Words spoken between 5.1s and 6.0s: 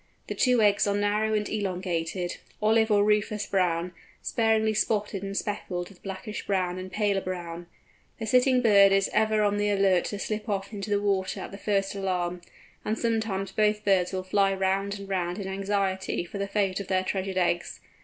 and speckled